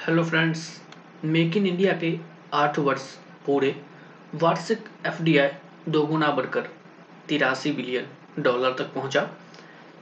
[0.00, 0.60] Hello friends
[1.24, 2.12] make in India के
[2.54, 3.02] आठ वर्ष
[3.46, 3.74] पूरे
[4.34, 5.48] वार्षिक एफडीआई
[5.88, 6.68] दोगुना बढ़कर
[7.28, 9.20] तिरासी बिलियन डॉलर तक पहुँचा।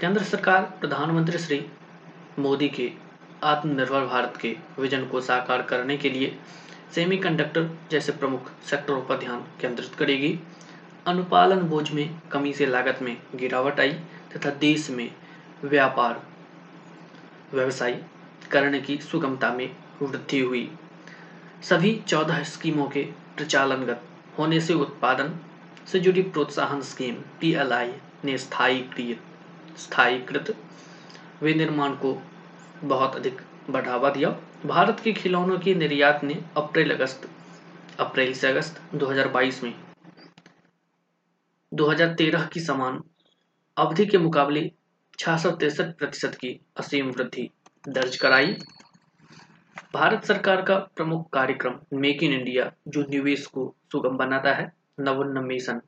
[0.01, 1.61] केंद्र सरकार, प्रधानमंत्री श्री
[2.39, 2.91] मोदी के
[3.45, 6.37] आत्मनिर्भर भारत के विजन को साकार करने के लिए
[6.95, 10.39] सेमीकंडक्टर जैसे प्रमुख सेक्टरों पर ध्यान केंद्रित करेगी।
[11.07, 13.93] अनुपालन बोझ में कमी से लागत में गिरावट आई
[14.37, 15.11] तथा देश में
[15.65, 16.23] व्यापार
[17.55, 18.03] व्यवसाय
[18.51, 19.69] करने की सुगमता में
[20.03, 20.71] वृद्धि हुई।
[21.63, 23.03] सभी चौदह स्कीमों के
[23.37, 24.03] प्रचालनगत
[24.39, 25.35] होने से उत्पादन
[25.87, 27.93] से जुड़ी प्रोत्साहन स्कीम, पीएलआई,
[28.25, 29.19] ने स्थायी
[29.79, 30.57] स्थायीकृत
[31.43, 32.23] विनिर्माण को
[32.85, 34.31] बहुत अधिक बढ़ावा दिया।
[34.67, 37.29] भारत के खिलौनों की निर्यात ने अप्रैल, अगस्त,
[38.01, 39.75] अप्रैल से अगस्त 2022 में
[41.73, 43.03] 2013 की समान
[43.77, 44.71] अवधि के मुकाबले
[45.19, 47.49] छह प्रतिशत की असीम वृद्धि
[47.89, 48.57] दर्ज कराई।
[49.95, 55.81] भारत सरकार का प्रमुख कार्यक्रम मेक इन इंडिया, जो निवेश को सुगम बनाता है नवोन्मेषण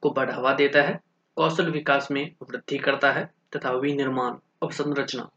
[0.00, 1.00] को बढ़ावा देता है,
[1.36, 5.30] कौशल विकास में वृद्धि करता है, तथा विनिर्माण अवसंरचना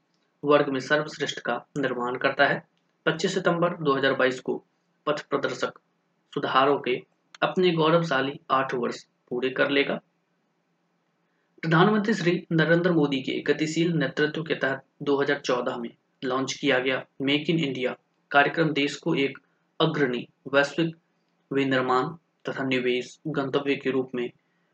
[0.43, 2.67] वर्ग में सर्वश्रेष्ठ का निर्माण करता है।
[3.05, 4.65] 25 सितंबर 2022 को
[5.05, 5.79] पथ प्रदर्शक
[6.33, 7.03] सुधारों के
[7.41, 10.01] अपने गौरवशाली आठ वर्ष पूरे कर लेगा।
[11.61, 15.89] प्रधानमंत्री श्री नरेंद्र मोदी के गतिशील नेतृत्व के तहत 2014 में
[16.23, 17.95] लॉन्च किया गया। मेक इन इंडिया
[18.31, 19.37] कार्यक्रम देश को एक
[19.81, 20.95] अग्रणी, वैश्विक
[21.53, 22.03] विनिर्माण
[22.49, 24.31] तथा निवेश गंतव्य के रूप में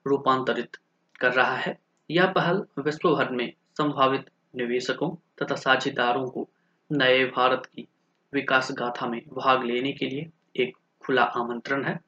[0.07, 0.77] रूपांतरित
[1.19, 1.79] कर रहा है।
[2.11, 6.49] यह पहल विश्व भर में संभावित निवेशकों तथा साझेदारों को
[6.91, 7.87] नए भारत की
[8.33, 11.99] विकास गाथा में भाग लेने के लिए एक खुला आमंत्रण है।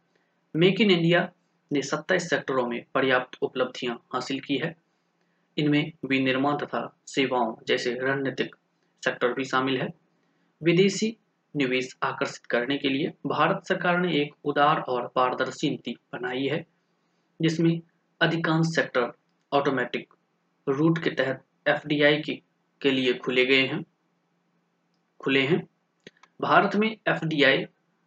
[0.55, 1.31] मेक इन इंडिया
[1.71, 4.75] ने 27 सेक्टरों में पर्याप्त उपलब्धियाँ हासिल की है।
[5.57, 8.55] इनमें विनिर्माण तथा सेवाओं जैसे रणनीतिक
[9.03, 9.87] सेक्टर भी शामिल है।
[10.61, 11.15] विदेशी
[11.55, 16.65] निवेश आकर्षित करने के लिए भारत सरकार ने एक उदार और पारदर्शी नीति बनाई है
[17.41, 17.79] जिसमें
[18.21, 19.11] अधिकांश सेक्टर
[19.53, 20.13] ऑटोमेटिक
[20.67, 22.41] रूट के तहत एफडीआई के,
[22.81, 23.83] के लिए खुले गए हैं।
[25.19, 25.67] खुले हैं।
[26.41, 27.65] भारत में एफडीआई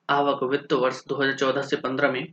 [0.09, 2.25] आवक वित्त वर्ष 2014 से 15 में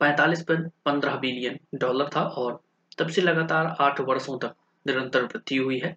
[0.00, 2.60] पैंतालीस पंद्रह बिलियन डॉलर था और
[2.98, 4.54] तब से लगातार आठ वर्षों तक
[4.86, 5.96] निरंतर वृद्धि हुई है।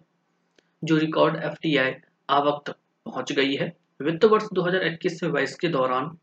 [0.84, 3.72] जो रिकॉर्ड एफ़ आवक तक पहुँच गई है।
[4.02, 6.16] वित्त वर्ष 2021 से 22 के दौरान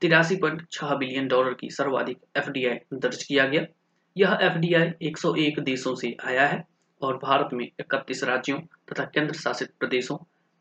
[0.00, 2.50] तिरासी पॉइंट छह बिलियन डॉलर की सर्वाधिक एफ़
[2.94, 3.64] दर्ज किया गया।
[4.16, 4.58] यह एफ़
[5.02, 6.64] 101 देशों से आया है
[7.02, 10.16] और भारत में इकतीस राज्यों तथा केंद्र शासित प्रदेशों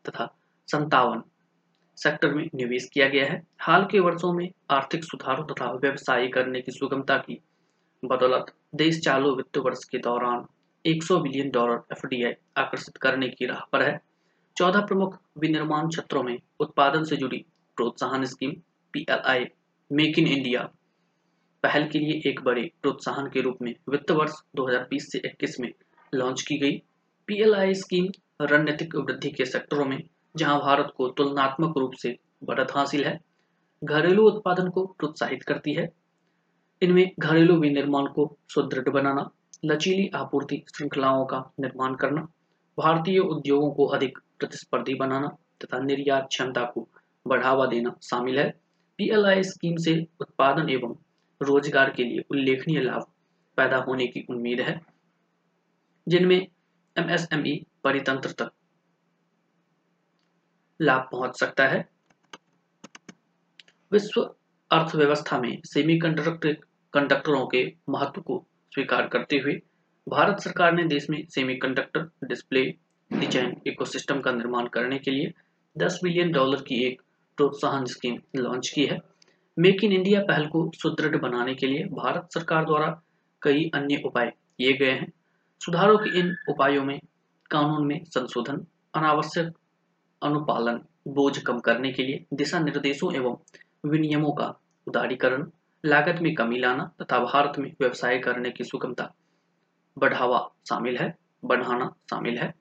[0.05, 0.37] तथा
[0.67, 1.21] संतावन
[1.97, 6.61] सेक्टर में निवेश किया गया है। हाल के वर्षों में आर्थिक सुधारों तथा व्यवसाय करने
[6.61, 7.41] की सुगमता की
[8.05, 10.45] बदौलत देश चालू वित्त वर्ष के दौरान
[10.85, 14.01] 100 बिलियन डॉलर एफडीआई आकर्षित करने की राह पर है।
[14.57, 18.51] चौदह प्रमुख विनिर्माण क्षेत्रों में उत्पादन से जुड़ी प्रोत्साहन scheme,
[18.93, 19.45] PLI,
[19.91, 20.61] make in India,
[21.63, 25.73] पहल के लिए एक बड़े प्रोत्साहन के रूप में वित्त वर्ष 2020 से 21 में
[26.13, 26.81] लॉन्च की गई।
[27.27, 28.07] पीएलआई स्कीम
[28.41, 30.03] रणनीतिक वृद्धि के सेक्टरों में,
[30.35, 33.19] जहाँ भारत को तुलनात्मक रूप से बढ़त हासिल है,
[33.83, 35.89] घरेलू उत्पादन को प्रोत्साहित करती है।
[36.81, 39.29] इनमें घरेलू विनिर्माण को सुदृढ़ बनाना
[39.63, 42.21] लचीली आपूर्ति श्रृंखलाओं का निर्माण करना,
[42.77, 45.27] भारतीय उद्योगों को अधिक प्रतिस्पर्धी बनाना
[45.63, 46.87] तथा निर्यात क्षमता को
[47.25, 48.49] बढ़ावा देना शामिल है।
[48.99, 50.95] पीएलआई स्कीम से उत्पादन एवं
[51.41, 53.05] रोज़गार के लिए उल्लेखनीय लाभ
[53.57, 54.79] पैदा होने की उम्मीद है,
[56.07, 56.37] जिनमें
[56.95, 58.51] एमएसएमई परितंत्र तक
[60.79, 61.87] लाभ पहुँच सकता है।
[63.91, 64.21] विश्व
[64.71, 66.53] अर्थव्यवस्था में सेमीकंडक्टर
[66.93, 69.53] कंडक्टरों के महत्व को स्वीकार करते हुए
[70.07, 72.63] भारत सरकार ने देश में सेमीकंडक्टर डिस्प्ले
[73.11, 75.31] डिज़ाइन इकोसिस्टम का निर्माण करने के लिए
[75.75, 77.01] 10 बिलियन डॉलर की एक
[77.37, 78.97] प्रोत्साहन स्कीम लॉन्च की है।
[79.57, 82.87] मेक इन इंडिया पहल को सुदृढ़ बनाने के लिए भारत सरकार द्वारा
[83.41, 85.11] कई अन्य उपाय किए गए हैं।
[85.61, 86.99] सुधारों के इन उपायों में,
[87.51, 89.53] कानून में संशोधन, अनावश्यक
[90.21, 93.37] अनुपालन, बोझ कम करने के लिए दिशा निर्देशों एवं
[93.85, 94.53] विनियमों का
[94.87, 95.45] उदारीकरण
[95.83, 99.13] लागत में कमी लाना तथा भारत में व्यवसाय करने की सुगमता
[99.97, 100.39] बढ़ावा
[100.69, 102.53] शामिल है, बढ़ाना शामिल है।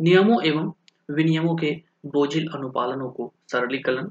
[0.00, 0.72] नियमों एवं
[1.10, 1.70] विनियमों के
[2.06, 4.10] बोझिल अनुपालनों को सरलीकरण,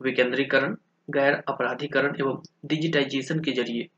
[0.00, 0.76] विकेंद्रीकरण,
[1.08, 3.88] गैर अपराधीकरण एवं डिजिटाइजेशन के ज़रिए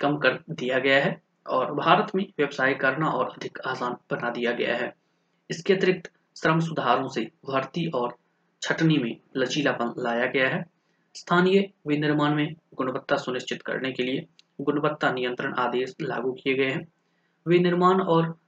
[0.00, 4.52] कम कर दिया गया है और भारत में व्यवसाय करना और अधिक आसान बना दिया
[4.52, 4.94] गया है।
[5.50, 8.16] इसके अतिरिक्त श्रम सुधारों से भर्ती और
[8.62, 10.64] छटनी में लचीलापन लाया गया है।
[11.18, 14.26] स्थानीय विनिर्माण में गुणवत्ता सुनिश्चित करने के लिए
[14.60, 16.86] गुणवत्ता नियंत्रण आदेश लागू किए गए हैं।
[17.46, 18.38] विनिर्माण और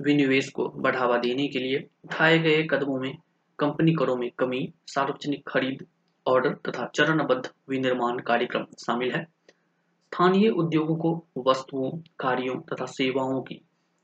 [0.00, 3.16] विनिवेश को बढ़ावा देने के लिए उठाए गए कदमों में
[3.58, 5.86] कंपनी करों में कमी, सार्वजनिक खरीद
[6.26, 11.12] ऑर्डर तथा चरणबद्ध विनिर्माण कार्यक्रम शामिल है। स्थानीय उद्योगों को
[11.50, 13.60] वस्तुओं, कार्यों तथा सेवाओं की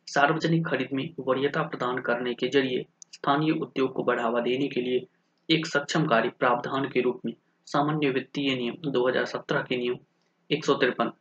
[0.09, 5.07] सार्वजनिक खरीद में वरीयता प्रदान करने के ज़रिए स्थानीय उद्योग को बढ़ावा देने के लिए
[5.49, 7.33] एक सक्षम कार्य प्रावधान के रूप में
[7.73, 9.97] सामान्य वित्तीय नियम 2017 के नियम,
[10.51, 11.13] एक सौ तिरपन,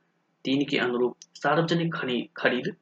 [0.46, 1.94] तीन के अनुरूप सार्वजनिक
[2.38, 2.76] खरीद,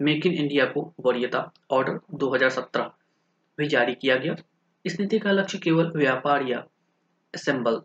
[0.00, 2.90] मेक इन इंडिया को वरीयता ऑर्डर 2017
[3.58, 4.34] भी जारी किया गया।
[4.84, 6.58] इस नीति का लक्ष्य केवल व्यापार या
[7.34, 7.80] असेंबल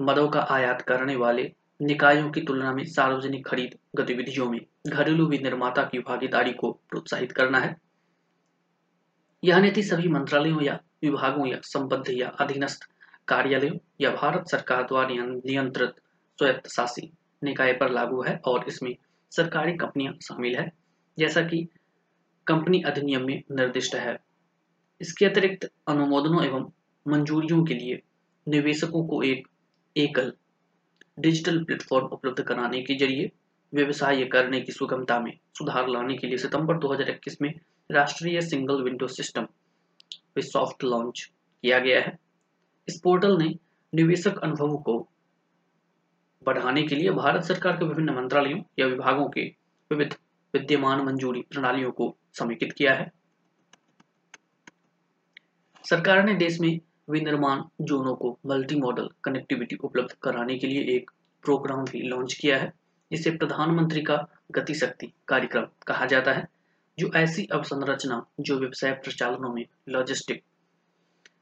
[0.00, 1.52] मदों का आयात करने वाले
[1.82, 7.58] निकायों की तुलना में सार्वजनिक खरीद गतिविधियों में घरेलू विनिर्माता की भागीदारी को प्रोत्साहित करना
[7.58, 7.76] है।
[9.44, 12.88] यह नीति सभी मंत्रालयों या विभागों या संबद्ध या अधीनस्थ
[13.28, 15.94] कार्यालयों या भारत सरकार द्वारा नियंत्रित
[16.38, 17.10] स्वायत्त शासी
[17.42, 18.94] निकाय पर लागू है और इसमें
[19.30, 20.70] सरकारी कंपनियाँ शामिल है।
[21.18, 21.66] जैसा कि
[22.46, 24.16] कंपनी अधिनियम में निर्दिष्ट है।
[25.00, 26.70] इसके अतिरिक्त अनुमोदनों एवं
[27.06, 28.00] मंजूरियों के लिए
[28.48, 29.46] निवेशकों को एक
[29.96, 30.32] एकल
[31.20, 33.30] डिजिटल प्लेटफॉर्म उपलब्ध कराने के ज़रिए
[33.72, 37.52] व्यवसाय करने की सुगमता में सुधार लाने के लिए सितंबर 2021 में
[37.90, 39.46] राष्ट्रीय single window system
[40.38, 41.30] soft launch
[41.64, 42.23] किया गया है।
[42.88, 43.58] इस पोर्टल ने
[43.94, 45.08] निवेशक अनुभवों को
[46.44, 49.40] बढ़ाने के लिए भारत सरकार के विभिन्न मंत्रालयों या विभागों के
[49.90, 50.14] विविध
[50.54, 53.12] विद्यमान मंजूरी प्रणालियों को समेकित किया है।
[55.90, 61.10] सरकार ने देश में विनिर्माण जोनों को मल्टी मॉडल कनेक्टिविटी उपलब्ध कराने के लिए एक
[61.44, 62.72] प्रोग्राम भी लॉन्च किया है।
[63.12, 66.48] जिसे प्रधानमंत्री का गति शक्ति कार्यक्रम कहा जाता है,
[66.98, 70.42] जो ऐसी अवसंरचना जो व्यवसाय प्रचालनों में लॉजिस्टिक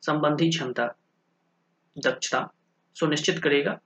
[0.02, 0.94] संबंधी क्षमता
[1.96, 2.48] दक्षता
[2.96, 3.78] सुनिश्चित करेगा।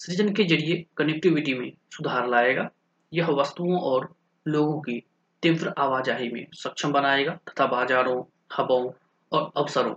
[0.00, 2.68] सृजन के ज़रिए कनेक्टिविटी में सुधार लाएगा।
[3.12, 4.14] यह वस्तुओं और
[4.46, 5.02] लोगों की
[5.42, 8.22] तीव्र आवाजाही में सक्षम बनाएगा तथा बाजारों,
[8.58, 8.92] हबों
[9.32, 9.94] और अवसरों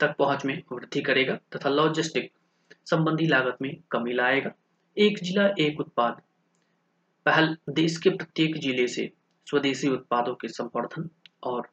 [0.00, 2.30] तक पहुँच में वृद्धि करेगा तथा लॉजिस्टिक
[2.86, 4.50] संबंधी लागत में कमी लाएगा।
[4.96, 6.20] एक जिला, एक उत्पाद।
[7.26, 9.10] पहल देश के प्रत्येक ज़िले से
[9.46, 11.08] स्वदेशी उत्पादों के संवर्धन
[11.42, 11.68] और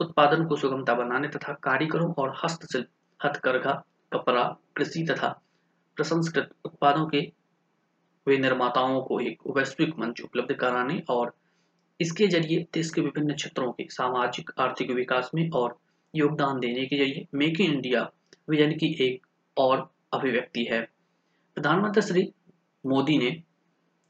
[0.00, 2.88] उत्पादन को सुगमता बनाने तथा कारीगरों और हस्तशिल्प,
[3.20, 3.82] हथकरघा
[4.14, 4.42] कपड़ा,
[4.76, 5.28] कृषि तथा
[5.96, 7.20] प्रसंस्कृत उत्पादों के
[8.26, 11.34] विनिर्माताओं को एक वैश्विक मंच उपलब्ध कराने और
[12.00, 15.78] इसके ज़रिए देश के विभिन्न क्षेत्रों के सामाजिक, आर्थिक विकास में और
[16.14, 18.10] योगदान देने के ज़रिए मेक इन इंडिया
[18.50, 19.26] विजन की एक
[19.56, 20.80] और अभिव्यक्ति है।
[21.56, 22.32] प्रधानमंत्री श्री
[22.84, 23.30] मोदी ने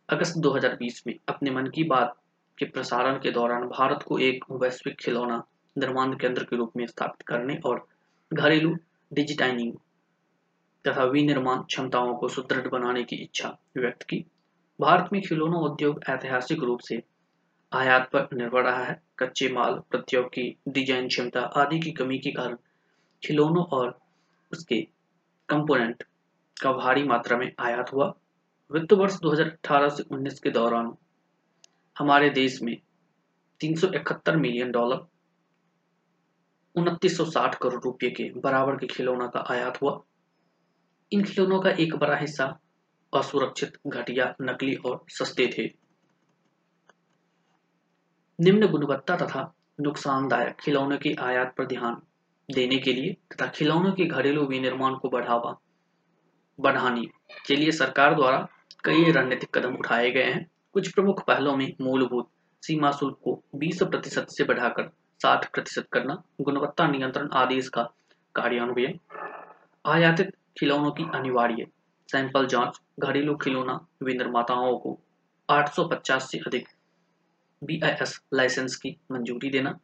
[0.08, 2.16] अगस्त 2020 में अपने मन की बात
[2.58, 5.42] के प्रसारण के दौरान भारत को एक वैश्विक खिलौना
[5.76, 7.86] निर्माण केंद्र के रूप में स्थापित करने और
[8.32, 8.74] घरेलू
[9.12, 9.72] डिजिटाइनिंग
[10.88, 14.25] तथा विनिर्माण क्षमताओं को सुदृढ़ बनाने की इच्छा व्यक्त की।
[14.81, 17.02] भारत में खिलौना उद्योग ऐतिहासिक रूप से
[17.72, 22.56] आयात पर निर्भर रहा है। कच्चे माल, प्रौद्योगिकी, डिज़ाइन क्षमता आदि की कमी के कारण
[23.22, 23.98] खिलौनों और
[24.52, 24.81] उसके
[25.48, 26.02] कंपोनेंट
[26.62, 28.12] का भारी मात्रा में आयात हुआ।
[28.70, 30.94] वित्त वर्ष 2018 से 19 के दौरान
[31.98, 32.76] हमारे देश में
[33.60, 35.06] 371 मिलियन डॉलर
[36.76, 40.00] 2960 करोड़ रुपए के बराबर के खिलौना का आयात हुआ।
[41.14, 42.58] इन खिलौनों का एक बड़ा हिस्सा
[43.12, 45.66] असुरक्षित, घटिया, नकली और सस्ते थे।
[48.40, 49.43] निम्न गुणवत्ता तथा
[49.81, 52.02] नुकसानदायक खिलौनों की आयात पर ध्यान
[52.50, 55.56] देने के लिए तथा खिलौनों के घरेलू विनिर्माण को बढ़ावा,
[56.61, 57.06] बढ़ाने
[57.47, 58.47] के लिए सरकार द्वारा
[58.85, 62.30] कई रणनीतिक कदम उठाए गए हैं। कुछ प्रमुख पहलों में मूलभूत
[62.62, 64.90] सीमा शुल्क को 20 प्रतिशत से बढ़ाकर
[65.23, 67.83] 60 प्रतिशत करना, गुणवत्ता नियंत्रण आदेश का
[68.35, 68.99] कार्यान्वयन,
[69.87, 71.66] आयातित खिलौनों की अनिवार्य।
[72.08, 74.99] सैंपल जाँच घरेलू खिलौना विनिर्माताओं को
[75.49, 76.68] 850 से अधिक
[77.64, 79.78] बीआईएस लाइसेंस की मंजूरी देना।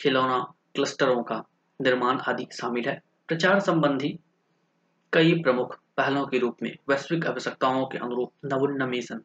[0.00, 0.38] खिलौना
[0.74, 1.44] क्लस्टरों का
[1.82, 4.18] निर्माण आदि शामिल है। प्रचार संबंधी
[5.12, 9.18] कई प्रमुख पहलों के रूप में वैश्विक आवश्यकताओं के अनुरूप नवोन्मेषण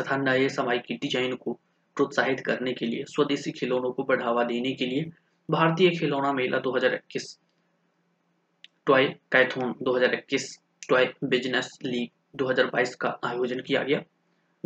[0.00, 1.52] तथा नए समय की डिज़ाइन को
[1.96, 5.10] प्रोत्साहित करने के लिए स्वदेशी खिलौनों को बढ़ावा देने के लिए
[5.50, 7.38] भारतीय खिलौना मेला 2021
[8.88, 10.44] टॉय कैथोन 2021
[10.88, 14.00] टॉय बिज़नेस लीग 2022 का आयोजन किया गया।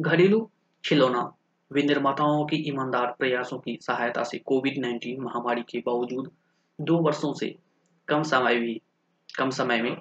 [0.00, 0.38] घरेलू
[0.84, 1.22] खिलौना,
[1.70, 6.30] विनिर्माताओं की ईमानदार प्रयासों की सहायता से कोविड 19 महामारी के बावजूद
[6.80, 7.54] दो वर्षों से
[8.08, 8.80] कम समय भी,
[9.38, 9.96] कम समय में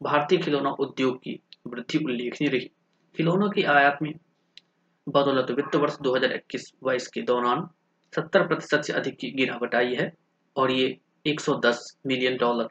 [0.00, 2.70] भारतीय खिलौना उद्योग की वृद्धि उल्लेखनीय रही।
[3.16, 4.12] खिलौनों की आयात में
[5.06, 7.68] बदौलत वित्त वर्ष 2021-22 के दौरान
[8.12, 10.12] 70 प्रतिशत से अधिक की गिरावट आई है
[10.56, 12.68] और ये 110 मिलियन डॉलर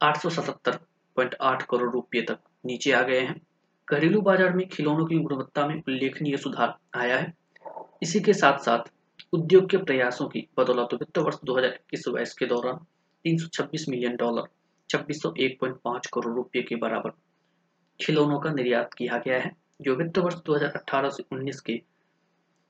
[0.00, 3.40] 877.8 करोड़ रुपए तक नीचे आ गए हैं।
[3.88, 7.32] घरेलू बाज़ार में खिलौनों की गुणवत्ता में उल्लेखनीय सुधार आया है।
[8.02, 8.90] इसी के साथ साथ
[9.32, 12.78] उद्योग के प्रयासों की बदौलत वित्त वर्ष 2021 के दौरान
[13.24, 14.48] 326 मिलियन डॉलर
[14.90, 17.10] 2601.5 करोड़ रुपए के बराबर
[18.00, 19.50] खिलौनों का निर्यात किया गया है,
[19.82, 21.80] जो वित्त वर्ष 2018 से 19 के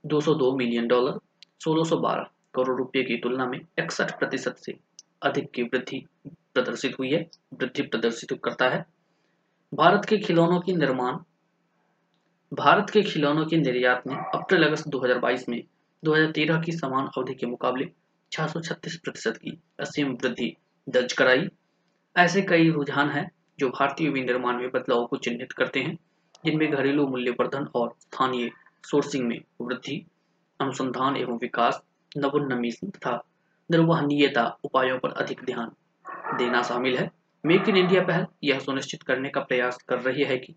[0.05, 1.19] 202 मिलियन डॉलर
[1.61, 4.77] 1612 करोड़ रुपए की तुलना में इकसठ प्रतिशत से
[5.23, 6.05] अधिक की वृद्धि
[6.59, 8.85] प्रदर्शित हुई है, वृद्धि प्रदर्शित करता है।
[9.75, 11.19] भारत के खिलौनों की निर्माण,
[12.53, 15.63] भारत के खिलौनों के निर्यात ने अप्रैल अगस्त 2022 में
[16.05, 17.89] 2013 की समान अवधि के मुकाबले
[18.33, 20.57] 636 प्रतिशत की असीम वृद्धि
[20.89, 21.49] दर्ज कराई।
[22.17, 25.99] ऐसे कई रुझान हैं जो भारतीय विनिर्माण में बदलाव को चिन्हित करते हैं,
[26.45, 28.51] जिनमें घरेलू मूल्यवर्धन और स्थानीय
[28.85, 30.07] सोर्सिंग में वृद्धि,
[30.61, 31.83] अनुसंधान एवं विकास
[32.17, 33.25] नवोन्नमेषण तथा
[33.71, 35.71] निर्वहनीयता उपायों पर अधिक ध्यान
[36.39, 37.11] देना शामिल है।
[37.45, 40.55] मेक इन इंडिया पहल यह सुनिश्चित करने का प्रयास कर रही है कि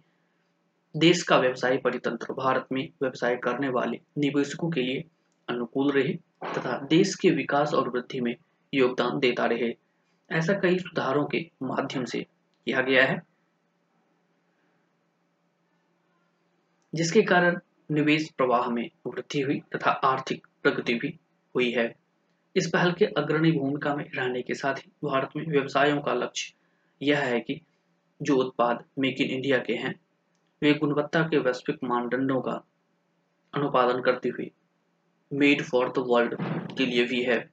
[0.96, 5.04] देश का व्यवसाय परितंत्र भारत में व्यवसाय करने वाले निवेशकों के लिए
[5.48, 6.14] अनुकूल रहे
[6.48, 8.36] तथा देश के विकास और वृद्धि में
[8.74, 9.74] योगदान देता रहे।
[10.30, 13.22] ऐसा कई सुधारों के माध्यम से किया गया है,
[16.94, 17.60] जिसके कारण
[17.92, 21.18] निवेश प्रवाह में वृद्धि हुई तथा आर्थिक प्रगति भी
[21.56, 22.01] हुई है।
[22.56, 26.54] इस पहल के अग्रणी भूमिका में रहने के साथ ही भारत में व्यवसायों का लक्ष्य
[27.02, 27.62] यह है कि
[28.22, 30.00] जो उत्पाद मेक इन इंडिया के हैं,
[30.62, 32.64] वे गुणवत्ता के वैश्विक मानदंडों का
[33.54, 34.52] अनुपालन करते हुए
[35.34, 36.36] मेड फॉर द वर्ल्ड
[36.78, 37.50] के लिए भी है।